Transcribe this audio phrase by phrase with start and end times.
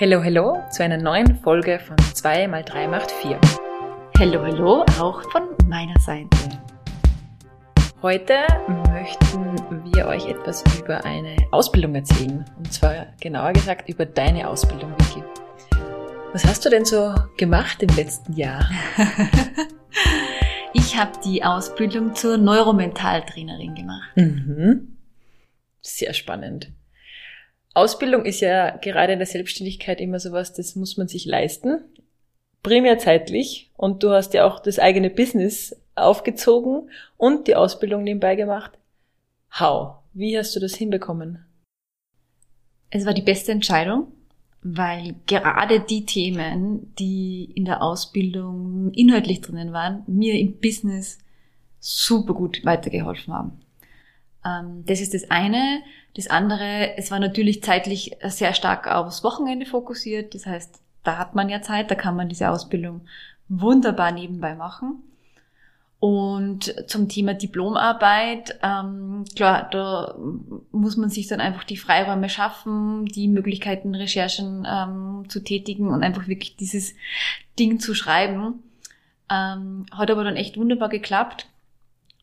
[0.00, 3.36] Hello, hello zu einer neuen Folge von 2 mal 3 macht 4.
[4.16, 6.28] Hello, hello, auch von meiner Seite.
[8.00, 8.34] Heute
[8.92, 9.56] möchten
[9.92, 12.44] wir euch etwas über eine Ausbildung erzählen.
[12.58, 15.24] Und zwar genauer gesagt über deine Ausbildung, Vicky.
[16.32, 18.70] Was hast du denn so gemacht im letzten Jahr?
[20.74, 24.12] ich habe die Ausbildung zur Neuromentaltrainerin gemacht.
[24.14, 24.96] Mhm.
[25.80, 26.70] Sehr spannend.
[27.74, 31.84] Ausbildung ist ja gerade in der Selbstständigkeit immer sowas, das muss man sich leisten.
[32.62, 33.70] Primär zeitlich.
[33.76, 38.72] Und du hast ja auch das eigene Business aufgezogen und die Ausbildung nebenbei gemacht.
[39.58, 39.96] How?
[40.12, 41.44] Wie hast du das hinbekommen?
[42.90, 44.12] Es war die beste Entscheidung,
[44.62, 51.18] weil gerade die Themen, die in der Ausbildung inhaltlich drinnen waren, mir im Business
[51.78, 53.60] super gut weitergeholfen haben.
[54.44, 55.82] Ähm, das ist das eine.
[56.16, 60.34] Das andere, es war natürlich zeitlich sehr stark aufs Wochenende fokussiert.
[60.34, 63.02] Das heißt, da hat man ja Zeit, da kann man diese Ausbildung
[63.48, 65.02] wunderbar nebenbei machen.
[66.00, 70.16] Und zum Thema Diplomarbeit, ähm, klar, da
[70.70, 76.04] muss man sich dann einfach die Freiräume schaffen, die Möglichkeiten, Recherchen ähm, zu tätigen und
[76.04, 76.94] einfach wirklich dieses
[77.58, 78.62] Ding zu schreiben.
[79.28, 81.48] Ähm, hat aber dann echt wunderbar geklappt.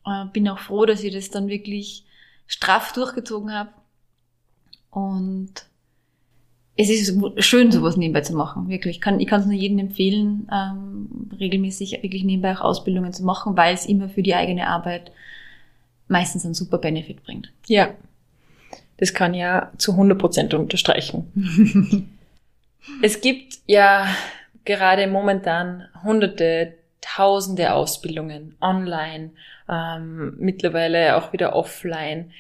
[0.06, 2.06] Äh, bin auch froh, dass ich das dann wirklich
[2.48, 3.72] straff durchgezogen habe.
[4.92, 5.66] Und
[6.78, 8.98] es ist schön, sowas nebenbei zu machen, wirklich.
[8.98, 13.24] Ich kann ich kann es nur jedem empfehlen, ähm, regelmäßig wirklich nebenbei auch Ausbildungen zu
[13.24, 15.12] machen, weil es immer für die eigene Arbeit
[16.08, 17.52] meistens einen super Benefit bringt.
[17.68, 17.90] Ja,
[18.98, 22.10] das kann ja zu 100 Prozent unterstreichen.
[23.02, 24.08] es gibt ja
[24.66, 29.32] gerade momentan hunderte, tausende Ausbildungen online,
[29.70, 32.32] ähm, mittlerweile auch wieder offline.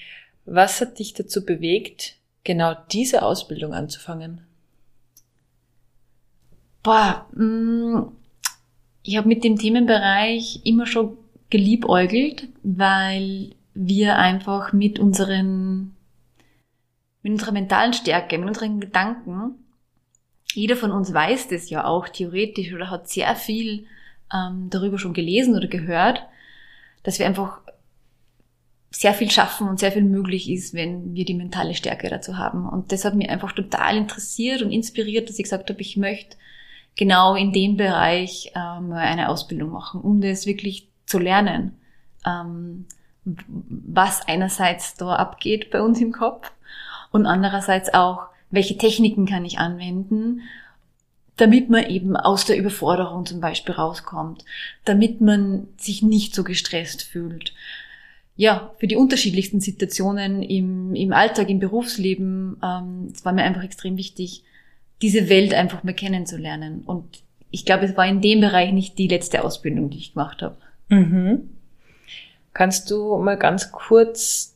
[0.45, 4.41] Was hat dich dazu bewegt, genau diese Ausbildung anzufangen?
[6.83, 8.11] Boah, mh, mm,
[9.03, 11.17] ich habe mit dem Themenbereich immer schon
[11.49, 15.95] geliebäugelt, weil wir einfach mit unseren
[17.21, 19.55] mit unserer mentalen Stärke, mit unseren Gedanken,
[20.53, 23.85] jeder von uns weiß das ja auch theoretisch oder hat sehr viel
[24.33, 26.23] ähm, darüber schon gelesen oder gehört,
[27.05, 27.59] dass wir einfach
[28.89, 32.67] sehr viel schaffen und sehr viel möglich ist, wenn wir die mentale Stärke dazu haben.
[32.67, 36.37] Und das hat mich einfach total interessiert und inspiriert, dass ich gesagt habe, ich möchte
[36.95, 41.77] genau in dem Bereich ähm, eine Ausbildung machen, um das wirklich zu lernen,
[42.25, 42.85] ähm,
[43.23, 46.51] was einerseits da abgeht bei uns im Kopf
[47.11, 50.41] und andererseits auch, welche Techniken kann ich anwenden,
[51.37, 54.45] damit man eben aus der Überforderung zum Beispiel rauskommt,
[54.85, 57.53] damit man sich nicht so gestresst fühlt.
[58.37, 63.63] Ja, für die unterschiedlichsten Situationen im, im Alltag, im Berufsleben, ähm, es war mir einfach
[63.63, 64.43] extrem wichtig,
[65.01, 66.83] diese Welt einfach mal kennenzulernen.
[66.85, 70.41] Und ich glaube, es war in dem Bereich nicht die letzte Ausbildung, die ich gemacht
[70.41, 70.57] habe.
[70.89, 71.49] Mhm.
[72.53, 74.55] Kannst du mal ganz kurz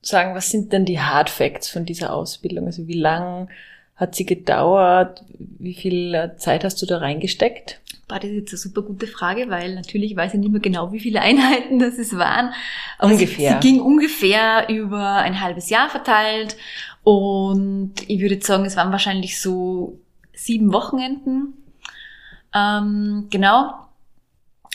[0.00, 2.66] sagen, was sind denn die Hard Facts von dieser Ausbildung?
[2.66, 3.48] Also wie lang
[3.96, 5.22] hat sie gedauert?
[5.38, 7.80] Wie viel Zeit hast du da reingesteckt?
[8.08, 10.92] Boah, das ist jetzt eine super gute Frage, weil natürlich weiß ich nicht mehr genau,
[10.92, 12.52] wie viele Einheiten das es waren.
[12.98, 13.60] Aber ungefähr.
[13.60, 16.56] Sie, sie ging ungefähr über ein halbes Jahr verteilt
[17.02, 19.98] und ich würde sagen, es waren wahrscheinlich so
[20.32, 21.54] sieben Wochenenden.
[22.54, 23.83] Ähm, genau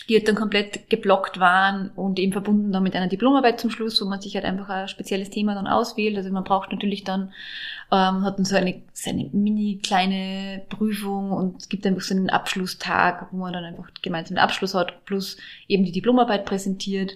[0.09, 4.01] die halt dann komplett geblockt waren und eben verbunden dann mit einer Diplomarbeit zum Schluss,
[4.01, 6.17] wo man sich halt einfach ein spezielles Thema dann auswählt.
[6.17, 7.31] Also man braucht natürlich dann,
[7.91, 12.15] ähm, hat dann so eine, so eine mini kleine Prüfung und es gibt einfach so
[12.15, 15.37] einen Abschlusstag, wo man dann einfach gemeinsam den Abschluss hat, plus
[15.67, 17.13] eben die Diplomarbeit präsentiert.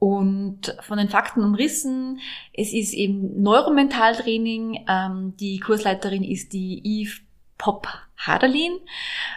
[0.00, 2.18] Und von den Fakten umrissen,
[2.52, 4.84] es ist eben Neuromentaltraining.
[4.88, 7.20] Ähm, die Kursleiterin ist die Eve
[7.64, 7.88] Pop
[8.18, 8.78] Haderlin.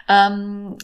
[0.06, 0.76] Ähm,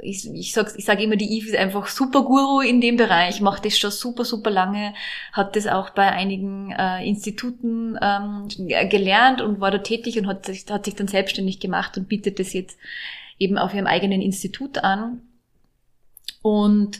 [0.00, 3.40] ich ich sage ich sag immer, die Eve ist einfach super Guru in dem Bereich,
[3.40, 4.94] macht das schon super, super lange,
[5.32, 8.48] hat das auch bei einigen äh, Instituten ähm,
[8.90, 12.40] gelernt und war da tätig und hat sich, hat sich dann selbstständig gemacht und bietet
[12.40, 12.76] das jetzt
[13.38, 15.22] eben auf ihrem eigenen Institut an.
[16.42, 16.98] Und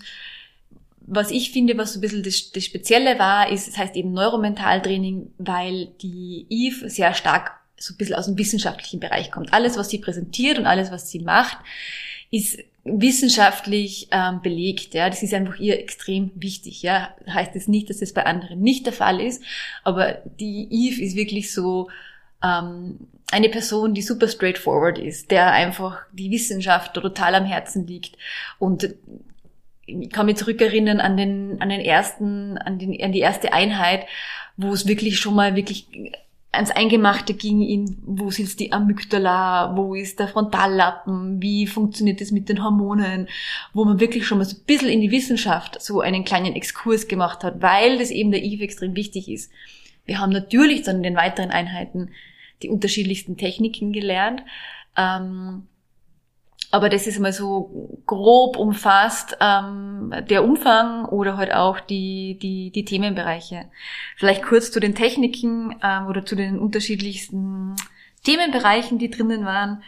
[1.00, 3.96] was ich finde, was so ein bisschen das, das Spezielle war, ist, es das heißt
[3.96, 9.52] eben Neuromentaltraining, weil die Eve sehr stark so ein bisschen aus dem wissenschaftlichen Bereich kommt.
[9.52, 11.58] Alles, was sie präsentiert und alles, was sie macht,
[12.30, 14.94] ist wissenschaftlich ähm, belegt.
[14.94, 16.82] Ja, das ist einfach ihr extrem wichtig.
[16.82, 19.42] Ja, heißt es das nicht, dass das bei anderen nicht der Fall ist,
[19.84, 21.88] aber die Eve ist wirklich so
[22.42, 22.98] ähm,
[23.30, 28.16] eine Person, die super straightforward ist, der einfach die Wissenschaft total am Herzen liegt
[28.58, 28.94] und
[29.86, 34.06] ich kann mich zurückerinnern an den an den ersten an den an die erste Einheit,
[34.56, 35.86] wo es wirklich schon mal wirklich
[36.50, 42.30] ans Eingemachte ging in, wo sitzt die Amygdala, wo ist der Frontallappen, wie funktioniert das
[42.30, 43.28] mit den Hormonen,
[43.74, 47.06] wo man wirklich schon mal so ein bisschen in die Wissenschaft so einen kleinen Exkurs
[47.06, 49.52] gemacht hat, weil das eben der IV extrem wichtig ist.
[50.06, 52.10] Wir haben natürlich dann in den weiteren Einheiten
[52.62, 54.42] die unterschiedlichsten Techniken gelernt.
[54.96, 55.66] Ähm,
[56.70, 62.70] aber das ist mal so grob umfasst ähm, der Umfang oder halt auch die, die,
[62.70, 63.66] die Themenbereiche.
[64.16, 67.74] Vielleicht kurz zu den Techniken ähm, oder zu den unterschiedlichsten
[68.24, 69.82] Themenbereichen, die drinnen waren.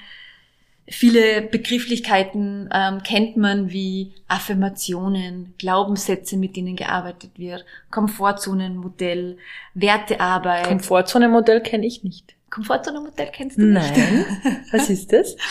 [0.88, 9.36] Viele Begrifflichkeiten ähm, kennt man wie Affirmationen, Glaubenssätze, mit denen gearbeitet wird, Komfortzonenmodell,
[9.74, 10.66] Wertearbeit.
[10.66, 12.34] Komfortzonenmodell kenne ich nicht.
[12.50, 13.96] Komfortzone-Modell kennst du nicht?
[13.96, 14.24] Nein.
[14.72, 15.36] Was ist das?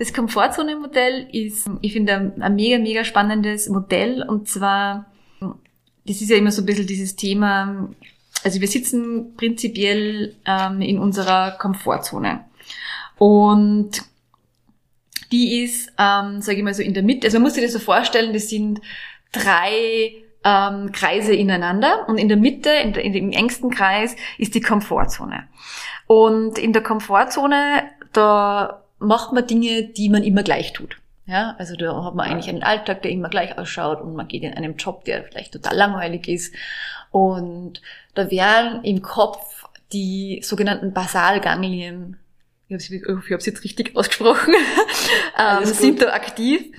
[0.00, 4.22] Das Komfortzone-Modell ist, ich finde, ein mega, mega spannendes Modell.
[4.26, 5.04] Und zwar,
[6.06, 7.90] das ist ja immer so ein bisschen dieses Thema,
[8.42, 12.46] also wir sitzen prinzipiell ähm, in unserer Komfortzone.
[13.18, 13.90] Und
[15.32, 17.26] die ist, ähm, sage ich mal so, in der Mitte.
[17.26, 18.80] Also man muss sich das so vorstellen, das sind
[19.32, 20.14] drei
[20.44, 24.62] ähm, Kreise ineinander und in der Mitte, in, der, in dem engsten Kreis, ist die
[24.62, 25.46] Komfortzone.
[26.06, 27.82] Und in der Komfortzone,
[28.14, 30.96] da macht man Dinge, die man immer gleich tut.
[31.26, 34.42] Ja, also da hat man eigentlich einen Alltag, der immer gleich ausschaut und man geht
[34.42, 36.54] in einem Job, der vielleicht total langweilig ist.
[37.10, 37.80] Und
[38.14, 42.16] da wären im Kopf die sogenannten Basalganglien,
[42.68, 44.54] ich habe es jetzt richtig ausgesprochen,
[45.38, 46.72] ähm, sind da aktiv.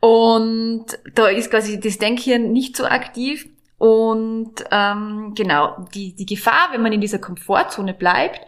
[0.00, 3.48] Und da ist quasi das Denkhirn nicht so aktiv.
[3.78, 8.40] Und ähm, genau, die, die Gefahr, wenn man in dieser Komfortzone bleibt,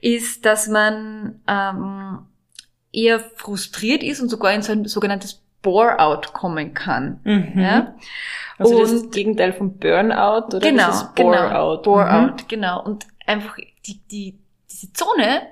[0.00, 2.26] ist, dass man ähm,
[2.92, 7.20] eher frustriert ist und sogar in so ein sogenanntes Bore-out kommen kann.
[7.24, 7.60] Mhm.
[7.60, 7.94] Ja?
[8.58, 11.82] Also und das Gegenteil von Burnout oder genau, das ist Bore-out?
[11.84, 12.48] Genau, Bore-out, mhm.
[12.48, 12.84] genau.
[12.84, 13.56] Und einfach
[13.86, 14.38] die, die,
[14.70, 15.42] diese Zone,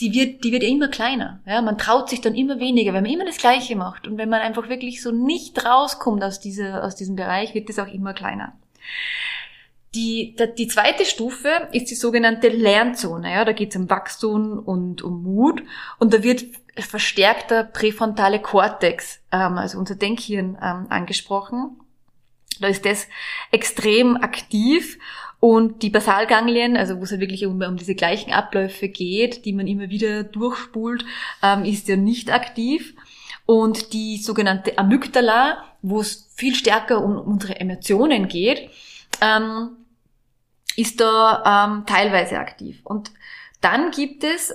[0.00, 1.40] die wird, die wird ja immer kleiner.
[1.46, 4.06] Ja, man traut sich dann immer weniger, wenn man immer das Gleiche macht.
[4.06, 7.78] Und wenn man einfach wirklich so nicht rauskommt aus, dieser, aus diesem Bereich, wird es
[7.78, 8.52] auch immer kleiner.
[9.94, 13.30] Die, die zweite Stufe ist die sogenannte Lernzone.
[13.30, 15.62] Ja, da geht es um Wachstum und um Mut.
[15.98, 16.44] Und da wird
[16.78, 21.78] verstärkter präfrontale Kortex, ähm, also unser Denkhirn, ähm, angesprochen.
[22.60, 23.08] Da ist das
[23.50, 24.98] extrem aktiv
[25.40, 29.52] und die Basalganglien, also wo es ja wirklich um, um, diese gleichen Abläufe geht, die
[29.52, 31.04] man immer wieder durchspult,
[31.42, 32.94] ähm, ist ja nicht aktiv.
[33.44, 38.70] Und die sogenannte Amygdala, wo es viel stärker um unsere Emotionen geht,
[39.20, 39.70] ähm,
[40.76, 42.80] ist da ähm, teilweise aktiv.
[42.84, 43.10] Und
[43.60, 44.52] dann gibt es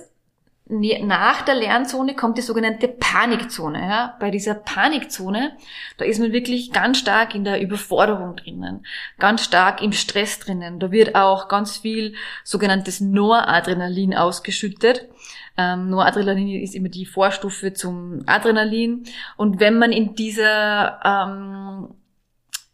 [0.70, 3.80] Ne, nach der Lernzone kommt die sogenannte Panikzone.
[3.80, 4.16] Ja?
[4.20, 5.56] Bei dieser Panikzone,
[5.96, 8.84] da ist man wirklich ganz stark in der Überforderung drinnen,
[9.18, 10.78] ganz stark im Stress drinnen.
[10.78, 15.08] Da wird auch ganz viel sogenanntes Noradrenalin ausgeschüttet.
[15.56, 19.04] Ähm, Noradrenalin ist immer die Vorstufe zum Adrenalin.
[19.38, 21.94] Und wenn man in dieser ähm,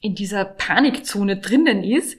[0.01, 2.19] in dieser Panikzone drinnen ist,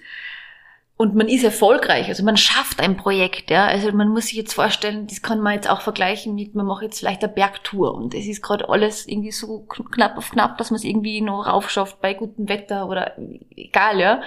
[0.97, 3.65] und man ist erfolgreich, also man schafft ein Projekt, ja.
[3.65, 6.83] Also man muss sich jetzt vorstellen, das kann man jetzt auch vergleichen mit, man macht
[6.83, 10.71] jetzt vielleicht eine Bergtour und es ist gerade alles irgendwie so knapp auf knapp, dass
[10.71, 13.17] man es irgendwie noch raufschafft bei gutem Wetter oder
[13.55, 14.21] egal, ja.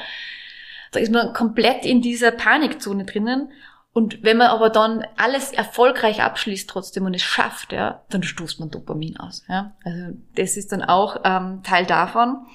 [0.92, 3.50] Da ist man komplett in dieser Panikzone drinnen.
[3.92, 8.60] Und wenn man aber dann alles erfolgreich abschließt trotzdem und es schafft, ja, dann stoßt
[8.60, 9.44] man Dopamin aus.
[9.48, 9.72] Ja.
[9.84, 12.46] Also das ist dann auch ähm, Teil davon.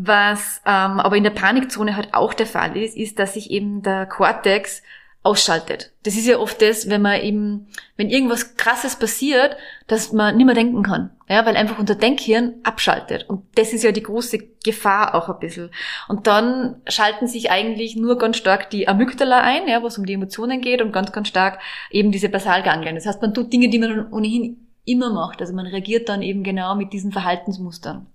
[0.00, 3.82] Was ähm, aber in der Panikzone halt auch der Fall ist, ist, dass sich eben
[3.82, 4.80] der Cortex
[5.24, 5.90] ausschaltet.
[6.04, 9.56] Das ist ja oft das, wenn man eben, wenn irgendwas krasses passiert,
[9.88, 11.10] dass man nicht mehr denken kann.
[11.28, 13.28] Ja, weil einfach unser Denkhirn abschaltet.
[13.28, 15.70] Und das ist ja die große Gefahr auch ein bisschen.
[16.06, 20.06] Und dann schalten sich eigentlich nur ganz stark die Amygdala ein, ja, wo es um
[20.06, 21.58] die Emotionen geht und ganz, ganz stark
[21.90, 22.94] eben diese Basalganglien.
[22.94, 25.40] Das heißt, man tut Dinge, die man ohnehin immer macht.
[25.40, 28.06] Also man reagiert dann eben genau mit diesen Verhaltensmustern.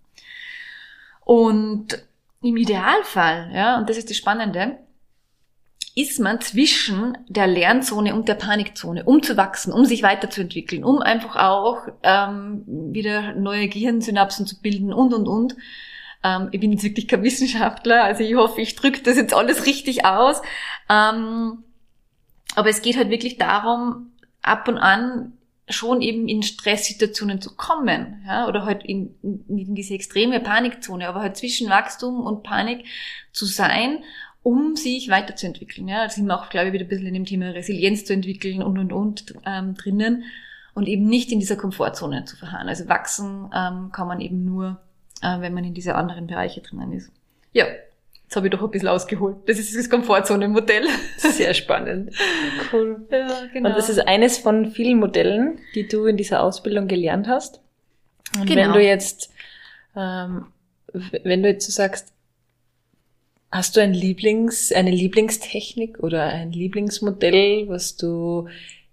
[1.26, 2.06] Und
[2.42, 4.78] im Idealfall, ja, und das ist das Spannende,
[5.96, 11.00] ist man zwischen der Lernzone und der Panikzone, um zu wachsen, um sich weiterzuentwickeln, um
[11.00, 15.56] einfach auch ähm, wieder neue Gehirnsynapsen zu bilden und und und.
[16.24, 19.66] Ähm, ich bin jetzt wirklich kein Wissenschaftler, also ich hoffe, ich drücke das jetzt alles
[19.68, 20.42] richtig aus.
[20.90, 21.64] Ähm,
[22.56, 24.12] aber es geht halt wirklich darum,
[24.42, 25.34] ab und an
[25.70, 31.22] schon eben in Stresssituationen zu kommen, ja, oder halt in, in diese extreme Panikzone, aber
[31.22, 32.86] halt zwischen Wachstum und Panik
[33.32, 34.04] zu sein,
[34.42, 35.88] um sich weiterzuentwickeln.
[35.88, 38.14] Ja, da sind wir auch, glaube ich, wieder ein bisschen in dem Thema Resilienz zu
[38.14, 40.26] entwickeln und und und ähm, drinnen
[40.74, 42.68] und eben nicht in dieser Komfortzone zu verharren.
[42.68, 44.82] Also wachsen ähm, kann man eben nur,
[45.22, 47.10] äh, wenn man in diese anderen Bereiche drinnen ist.
[47.54, 47.66] Ja,
[48.24, 49.38] Jetzt habe ich doch ein bisschen ausgeholt.
[49.46, 50.88] Das ist das Komfortzone-Modell.
[51.18, 52.16] Sehr spannend.
[52.72, 53.06] Cool.
[53.12, 53.70] Ja, genau.
[53.70, 57.62] Und das ist eines von vielen Modellen, die du in dieser Ausbildung gelernt hast.
[58.36, 58.62] Und genau.
[58.62, 59.32] wenn du jetzt,
[59.96, 60.48] ähm,
[61.24, 62.14] wenn du jetzt so sagst,
[63.52, 68.48] hast du ein Lieblings, eine Lieblingstechnik oder ein Lieblingsmodell, was du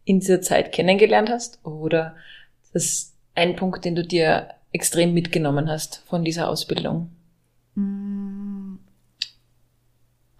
[0.04, 1.64] in dieser Zeit kennengelernt hast?
[1.64, 2.14] Oder
[2.72, 7.10] das ist ein Punkt, den du dir extrem mitgenommen hast von dieser Ausbildung?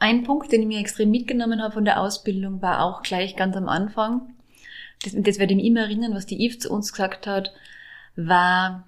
[0.00, 3.54] Ein Punkt, den ich mir extrem mitgenommen habe von der Ausbildung, war auch gleich ganz
[3.54, 4.35] am Anfang.
[5.04, 7.52] Das, das werde ich mir immer erinnern, was die Eve zu uns gesagt hat,
[8.16, 8.85] war,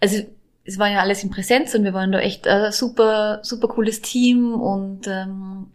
[0.00, 0.22] also
[0.64, 4.00] es war ja alles in Präsenz und wir waren da echt ein super, super cooles
[4.00, 5.66] Team und ähm,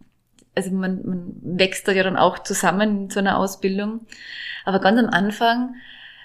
[0.56, 4.00] also man, man wächst da ja dann auch zusammen in so einer Ausbildung.
[4.64, 5.76] Aber ganz am Anfang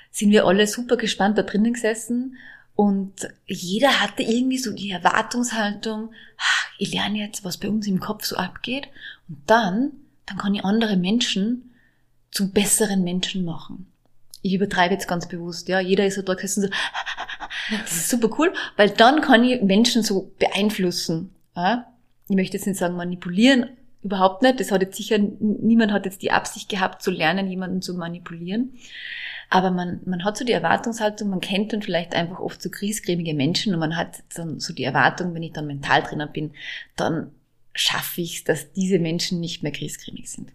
[0.09, 2.37] sind wir alle super gespannt da drinnen gesessen
[2.75, 6.11] und jeder hatte irgendwie so die Erwartungshaltung,
[6.77, 8.87] ich lerne jetzt, was bei uns im Kopf so abgeht
[9.29, 9.91] und dann,
[10.25, 11.71] dann kann ich andere Menschen
[12.31, 13.87] zu besseren Menschen machen.
[14.41, 15.79] Ich übertreibe jetzt ganz bewusst, ja.
[15.79, 16.67] Jeder ist so da gesessen so,
[17.71, 21.33] das ist super cool, weil dann kann ich Menschen so beeinflussen.
[21.55, 21.87] Ja?
[22.27, 23.69] Ich möchte jetzt nicht sagen manipulieren,
[24.03, 24.59] überhaupt nicht.
[24.59, 28.73] Das hat jetzt sicher, niemand hat jetzt die Absicht gehabt zu lernen, jemanden zu manipulieren.
[29.55, 33.33] Aber man, man hat so die Erwartungshaltung, man kennt dann vielleicht einfach oft so griesgrämige
[33.33, 36.51] Menschen und man hat dann so die Erwartung, wenn ich dann Mentaltrainer bin,
[36.97, 37.31] dann
[37.73, 40.51] schaffe ich es, dass diese Menschen nicht mehr griesgrämig sind.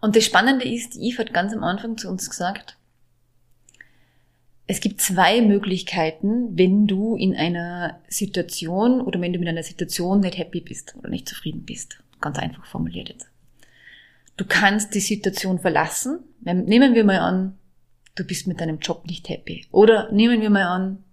[0.00, 2.78] Und das Spannende ist, die Eve hat ganz am Anfang zu uns gesagt,
[4.66, 10.20] es gibt zwei Möglichkeiten, wenn du in einer Situation oder wenn du mit einer Situation
[10.20, 11.98] nicht happy bist oder nicht zufrieden bist.
[12.22, 13.28] Ganz einfach formuliert jetzt.
[14.38, 16.20] Du kannst die Situation verlassen.
[16.40, 17.58] Nehmen wir mal an,
[18.16, 19.66] du bist mit deinem Job nicht happy.
[19.70, 21.04] Oder nehmen wir mal an,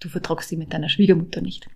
[0.00, 1.68] du vertragst dich mit deiner Schwiegermutter nicht.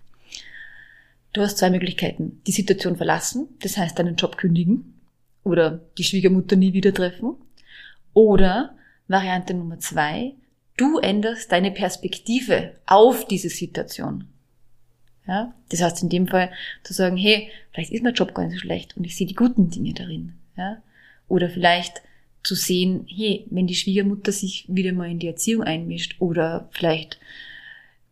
[1.33, 2.41] Du hast zwei Möglichkeiten.
[2.45, 4.99] Die Situation verlassen, das heißt deinen Job kündigen
[5.43, 7.35] oder die Schwiegermutter nie wieder treffen.
[8.13, 8.75] Oder
[9.07, 10.33] Variante Nummer zwei,
[10.77, 14.25] du änderst deine Perspektive auf diese Situation.
[15.27, 15.53] Ja?
[15.69, 16.51] Das heißt in dem Fall
[16.83, 19.35] zu sagen, hey, vielleicht ist mein Job gar nicht so schlecht und ich sehe die
[19.35, 20.33] guten Dinge darin.
[20.57, 20.81] Ja?
[21.27, 22.01] Oder vielleicht
[22.43, 27.19] zu sehen, hey, wenn die Schwiegermutter sich wieder mal in die Erziehung einmischt oder vielleicht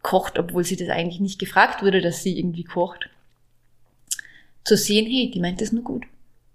[0.01, 3.09] kocht, obwohl sie das eigentlich nicht gefragt wurde, dass sie irgendwie kocht,
[4.63, 6.03] zu sehen, hey, die meint das nur gut.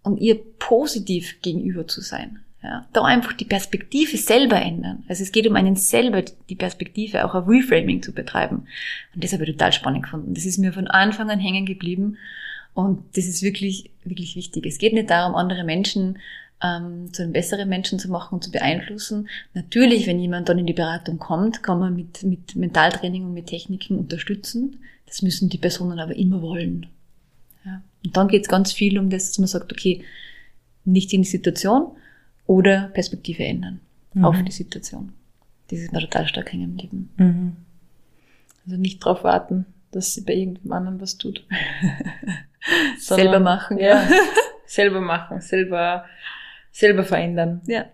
[0.03, 2.41] Und ihr positiv gegenüber zu sein.
[2.63, 5.05] Ja, da einfach die Perspektive selber ändern.
[5.07, 8.67] Also es geht um einen selber, die Perspektive, auch ein Reframing zu betreiben.
[9.15, 10.33] Und das habe ich total spannend gefunden.
[10.33, 12.17] Das ist mir von Anfang an hängen geblieben.
[12.73, 14.65] Und das ist wirklich, wirklich wichtig.
[14.65, 16.19] Es geht nicht darum, andere Menschen
[16.63, 19.29] ähm, zu einem besseren Menschen zu machen und zu beeinflussen.
[19.55, 23.47] Natürlich, wenn jemand dann in die Beratung kommt, kann man mit, mit Mentaltraining und mit
[23.47, 24.79] Techniken unterstützen.
[25.07, 26.87] Das müssen die Personen aber immer wollen.
[27.65, 27.83] Ja.
[28.05, 30.03] Und dann geht es ganz viel um das, dass man sagt, okay,
[30.85, 31.93] nicht in die Situation,
[32.47, 33.81] oder Perspektive ändern
[34.13, 34.25] mhm.
[34.25, 35.13] auf die Situation.
[35.69, 37.11] Das ist mir total stark hängen geblieben.
[37.17, 37.57] Mhm.
[38.67, 41.47] Also nicht darauf warten, dass sie bei irgendjemand anderen was tut.
[42.99, 43.79] selber machen.
[43.79, 44.07] Ja.
[44.67, 46.05] selber machen, selber,
[46.75, 47.63] selber verändern.
[47.67, 47.87] Ja.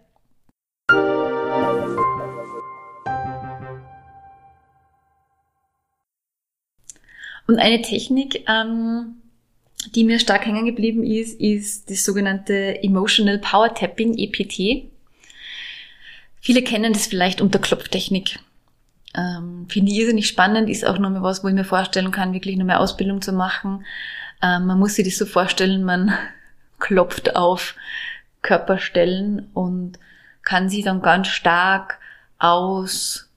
[7.46, 9.16] Und eine Technik, ähm,
[9.94, 14.88] die mir stark hängen geblieben ist, ist das sogenannte Emotional Power Tapping, EPT.
[16.40, 18.38] Viele kennen das vielleicht unter Klopftechnik.
[19.16, 22.56] Ähm, Finde ich irrsinnig spannend, ist auch nochmal was, wo ich mir vorstellen kann, wirklich
[22.56, 23.84] nochmal Ausbildung zu machen.
[24.40, 26.12] Ähm, man muss sich das so vorstellen, man
[26.78, 27.75] klopft auf
[28.42, 29.99] Körperstellen und
[30.42, 31.99] kann sie dann ganz stark
[32.38, 33.30] aus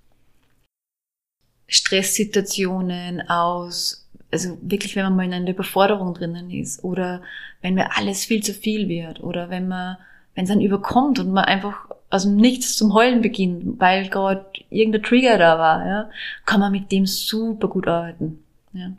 [1.68, 7.22] Stresssituationen, aus also wirklich, wenn man mal in einer Überforderung drinnen ist oder
[7.62, 9.98] wenn mir alles viel zu viel wird oder wenn man,
[10.34, 14.46] wenn es dann überkommt und man einfach aus dem Nichts zum Heulen beginnt, weil gerade
[14.70, 16.10] irgendein Trigger da war, ja,
[16.46, 18.44] kann man mit dem super gut arbeiten.
[18.74, 18.92] Ja.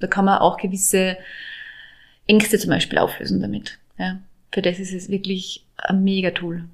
[0.00, 1.16] Da kann man auch gewisse
[2.26, 3.78] Ängste zum Beispiel auflösen damit.
[3.98, 4.18] Ja.
[4.52, 6.64] Für das ist es wirklich ein mega Tool.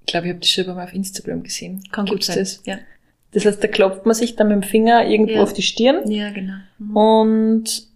[0.00, 1.82] Ich glaube, ich habe das schon mal auf Instagram gesehen.
[1.90, 2.42] Kann Gibt's gut sein.
[2.42, 2.62] Das?
[2.64, 2.78] Ja.
[3.32, 5.42] Das heißt, da klopft man sich dann mit dem Finger irgendwo ja.
[5.42, 6.10] auf die Stirn.
[6.10, 6.54] Ja, genau.
[6.78, 6.96] Mhm.
[6.96, 7.86] Und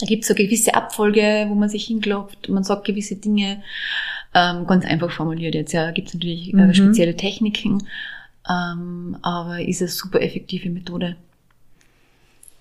[0.00, 3.62] da gibt es so gewisse Abfolge, wo man sich hinklopft, man sagt gewisse Dinge,
[4.34, 5.72] ähm, ganz einfach formuliert jetzt.
[5.72, 6.74] Ja, gibt es natürlich äh, mhm.
[6.74, 7.82] spezielle Techniken,
[8.48, 11.16] ähm, aber ist eine super effektive Methode.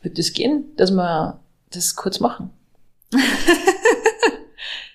[0.01, 1.39] Wird das gehen, dass wir
[1.71, 2.49] das kurz machen?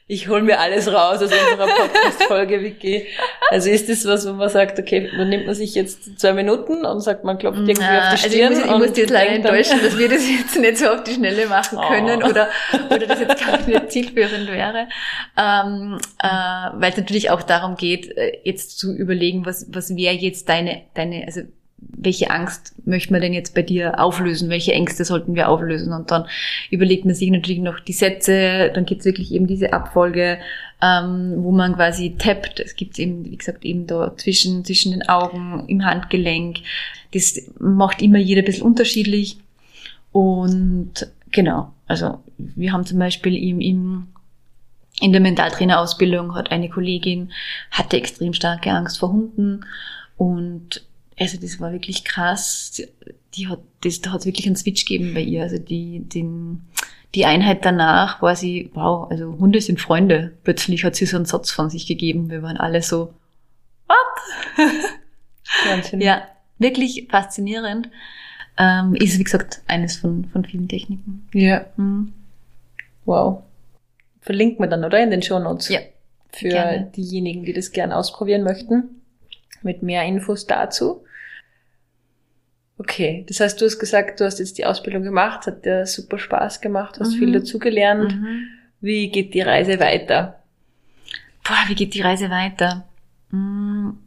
[0.06, 3.06] ich hol mir alles raus aus unserer Podcast-Folge, Vicky.
[3.50, 6.85] Also ist das was, wo man sagt, okay, dann nimmt man sich jetzt zwei Minuten
[6.85, 8.49] und sagt, man klopft irgendwie ja, auf die Stirn.
[8.49, 10.88] Also ich muss, ich muss dir jetzt leider enttäuschen, dass wir das jetzt nicht so
[10.88, 11.88] auf die Schnelle machen oh.
[11.88, 12.49] können oder,
[12.90, 14.88] oder das jetzt gar nicht zielführend wäre.
[15.38, 20.14] Ähm, äh, weil es natürlich auch darum geht, äh, jetzt zu überlegen, was, was wäre
[20.14, 21.42] jetzt deine, deine, also
[21.97, 24.51] welche Angst möchte man denn jetzt bei dir auflösen?
[24.51, 25.93] Welche Ängste sollten wir auflösen?
[25.93, 26.27] Und dann
[26.71, 30.39] überlegt man sich natürlich noch die Sätze, dann gibt es wirklich eben diese Abfolge,
[30.83, 32.61] ähm, wo man quasi tappt.
[32.61, 36.59] Es gibt eben, wie gesagt, eben da zwischen, zwischen den Augen, im Handgelenk.
[37.12, 39.39] Das macht immer jeder ein bisschen unterschiedlich.
[40.11, 44.09] Und genau, also wir haben zum Beispiel im, im
[45.01, 47.33] in der Mentaltrainerausbildung hat eine Kollegin,
[47.71, 49.65] hatte extrem starke Angst vor Hunden
[50.17, 50.85] und
[51.19, 52.83] also das war wirklich krass.
[53.35, 55.42] Die hat, das, da hat es wirklich einen Switch gegeben bei ihr.
[55.42, 56.62] Also die, den,
[57.14, 60.33] die Einheit danach war sie, wow, also Hunde sind Freunde.
[60.45, 62.31] Plötzlich hat sie so einen Satz von sich gegeben.
[62.31, 63.12] Wir waren alle so,
[63.88, 64.66] what?
[65.66, 66.00] Wahnsinn.
[66.00, 66.23] ja,
[66.59, 67.90] wirklich faszinierend.
[68.59, 71.26] Ähm, ist, wie gesagt, eines von, von vielen Techniken.
[71.33, 71.66] Ja.
[71.76, 72.12] Mhm.
[73.07, 73.42] Wow.
[74.21, 75.02] Verlinkt man dann, oder?
[75.02, 75.69] In den Show Notes.
[75.69, 75.81] Ja.
[76.31, 76.90] Für gerne.
[76.97, 79.01] diejenigen, die das gern ausprobieren möchten
[79.64, 81.04] mit mehr Infos dazu.
[82.78, 86.19] Okay, das heißt, du hast gesagt, du hast jetzt die Ausbildung gemacht, hat dir super
[86.19, 87.19] Spaß gemacht, hast mhm.
[87.19, 88.16] viel dazugelernt.
[88.16, 88.49] Mhm.
[88.81, 90.42] Wie geht die Reise weiter?
[91.45, 92.85] Boah, wie geht die Reise weiter?
[93.31, 93.99] Hm.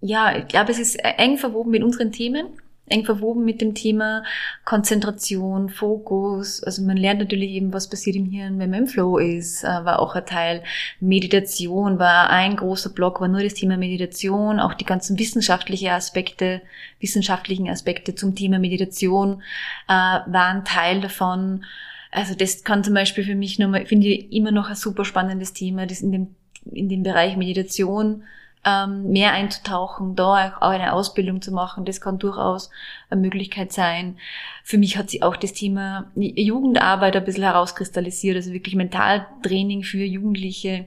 [0.00, 2.46] Ja, ich glaube, es ist eng verwoben mit unseren Themen
[2.86, 4.24] eng verwoben mit dem Thema
[4.64, 6.62] Konzentration, Fokus.
[6.62, 9.66] Also man lernt natürlich eben, was passiert im Hirn, wenn man im Flow ist, äh,
[9.66, 10.62] war auch ein Teil.
[11.00, 16.60] Meditation war ein großer Block, war nur das Thema Meditation, auch die ganzen wissenschaftlichen Aspekte,
[17.00, 19.42] wissenschaftlichen Aspekte zum Thema Meditation
[19.88, 21.64] äh, waren Teil davon.
[22.10, 25.52] Also das kann zum Beispiel für mich nochmal, finde ich immer noch ein super spannendes
[25.52, 26.34] Thema, das in dem,
[26.70, 28.24] in dem Bereich Meditation
[28.64, 32.70] ähm, mehr einzutauchen, da auch eine Ausbildung zu machen, das kann durchaus
[33.10, 34.16] eine Möglichkeit sein.
[34.62, 40.04] Für mich hat sich auch das Thema Jugendarbeit ein bisschen herauskristallisiert, also wirklich Mentaltraining für
[40.04, 40.86] Jugendliche,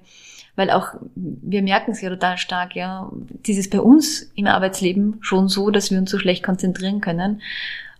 [0.55, 3.11] weil auch wir merken es ja total stark, ja,
[3.45, 7.41] dieses bei uns im Arbeitsleben schon so, dass wir uns so schlecht konzentrieren können.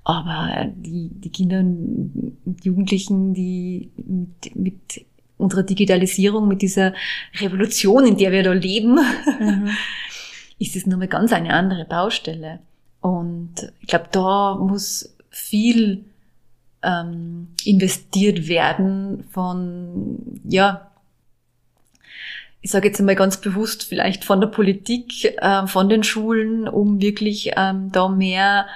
[0.04, 5.06] Aber die, die Kinder und Jugendlichen, die mit, mit
[5.38, 6.94] unserer Digitalisierung, mit dieser
[7.40, 9.00] Revolution, in der wir da leben,
[9.40, 9.70] mhm.
[10.60, 12.60] ist es nochmal ganz eine andere Baustelle.
[13.02, 16.06] Und ich glaube, da muss viel
[16.84, 20.92] ähm, investiert werden von, ja,
[22.62, 27.02] ich sage jetzt einmal ganz bewusst, vielleicht von der Politik, äh, von den Schulen, um
[27.02, 28.68] wirklich ähm, da mehr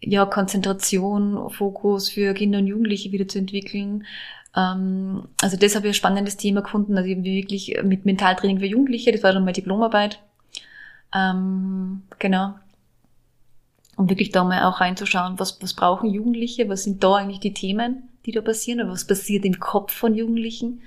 [0.00, 4.04] ja, Konzentration, Fokus für Kinder und Jugendliche wieder zu entwickeln,
[4.58, 9.12] also das habe ich ein spannendes Thema gefunden, also eben wirklich mit Mentaltraining für Jugendliche,
[9.12, 10.18] das war dann meine Diplomarbeit.
[11.14, 12.54] Ähm, genau.
[13.96, 17.52] Um wirklich da mal auch reinzuschauen, was, was brauchen Jugendliche, was sind da eigentlich die
[17.52, 20.80] Themen, die da passieren, oder was passiert im Kopf von Jugendlichen.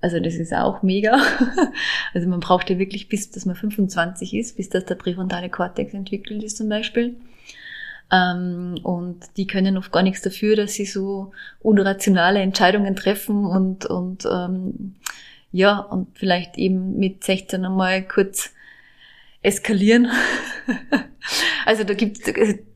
[0.00, 1.20] Also das ist auch mega.
[2.14, 5.92] Also man braucht ja wirklich bis, dass man 25 ist, bis dass der präfrontale Kortex
[5.94, 7.16] entwickelt ist zum Beispiel.
[8.12, 13.86] Ähm, und die können oft gar nichts dafür, dass sie so unrationale Entscheidungen treffen und,
[13.86, 14.96] und ähm,
[15.50, 18.52] ja, und vielleicht eben mit 16 einmal kurz
[19.42, 20.08] eskalieren.
[21.66, 22.20] also da gibt's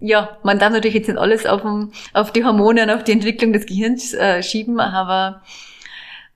[0.01, 3.13] ja, man darf natürlich jetzt nicht alles auf, dem, auf die Hormone und auf die
[3.13, 5.43] Entwicklung des Gehirns äh, schieben, aber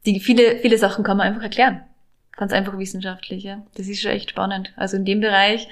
[0.07, 1.83] die, viele, viele Sachen kann man einfach erklären.
[2.41, 3.61] Ganz einfach wissenschaftlich, ja.
[3.75, 4.73] Das ist schon echt spannend.
[4.75, 5.69] Also in dem Bereich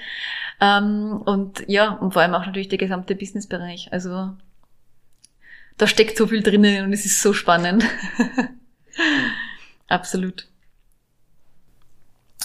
[0.61, 3.91] ähm, und ja, und vor allem auch natürlich der gesamte Businessbereich.
[3.91, 4.29] Also
[5.79, 7.85] da steckt so viel drinnen und es ist so spannend.
[9.87, 10.47] Absolut.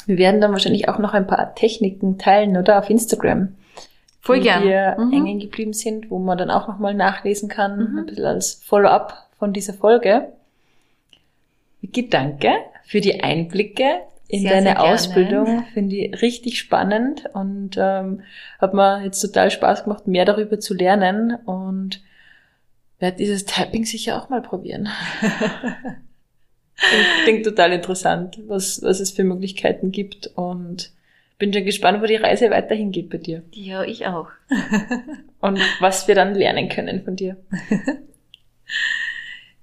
[0.06, 2.78] Wir werden dann wahrscheinlich auch noch ein paar Techniken teilen, oder?
[2.78, 3.54] Auf Instagram.
[4.22, 4.64] Voll gern.
[4.64, 5.12] wir mhm.
[5.12, 7.98] hängen geblieben sind, wo man dann auch nochmal nachlesen kann, mhm.
[7.98, 10.32] ein bisschen als Follow-up von dieser Folge.
[11.82, 15.64] Danke für die Einblicke in sehr, deine sehr Ausbildung.
[15.74, 18.22] Finde ich richtig spannend und ähm,
[18.58, 22.02] hat mir jetzt total Spaß gemacht, mehr darüber zu lernen und
[22.98, 24.88] werde dieses Typing sicher auch mal probieren.
[26.76, 30.92] ich denke total interessant, was, was es für Möglichkeiten gibt und
[31.38, 33.42] bin schon gespannt, wo die Reise weiterhin geht bei dir.
[33.52, 34.28] Ja, ich auch.
[35.40, 37.36] und was wir dann lernen können von dir.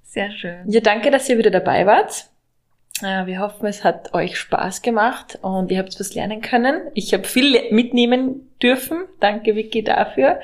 [0.04, 0.70] Sehr schön.
[0.70, 2.31] Ja, danke, dass ihr wieder dabei wart.
[3.02, 6.82] Wir hoffen, es hat euch Spaß gemacht und ihr habt was lernen können.
[6.94, 9.04] Ich habe viel mitnehmen dürfen.
[9.20, 10.40] Danke, Vicky, dafür.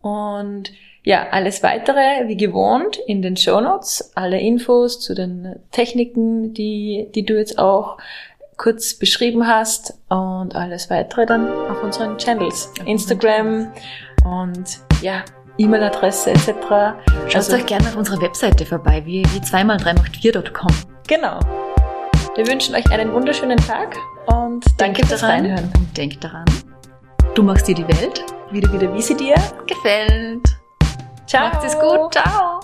[0.00, 0.70] Und
[1.04, 7.08] ja, alles weitere, wie gewohnt, in den Show Notes, alle Infos zu den Techniken, die,
[7.14, 7.98] die du jetzt auch
[8.58, 13.72] kurz beschrieben hast und alles weitere dann auf unseren Channels, Instagram
[14.24, 15.24] und ja,
[15.58, 16.48] E-Mail-Adresse etc.
[17.28, 20.74] Schaut also, euch gerne auf unserer Webseite vorbei, wie, wie 2x3macht4.com.
[21.06, 21.38] Genau.
[22.38, 23.96] Wir wünschen euch einen wunderschönen Tag
[24.26, 25.72] und danke fürs Reinhören.
[25.76, 26.44] Und denkt daran,
[27.34, 29.34] du machst dir die Welt wieder wieder, wie sie dir
[29.66, 30.46] gefällt.
[31.26, 31.48] Ciao.
[31.48, 32.12] Macht es gut.
[32.12, 32.60] Ciao.